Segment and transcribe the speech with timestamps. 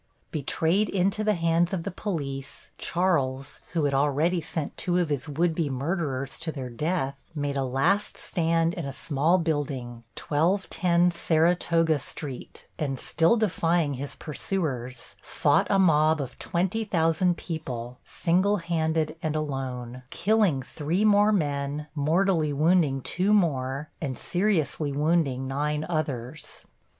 [0.31, 5.29] Betrayed into the hands of the police, Charles, who had already sent two of his
[5.29, 11.11] would be murderers to their death, made a last stand in a small building, 1210
[11.11, 18.57] Saratoga Street, and, still defying his pursuers, fought a mob of twenty thousand people, single
[18.57, 25.85] handed and alone, killing three more men, mortally wounding two more and seriously wounding nine
[25.87, 26.65] others.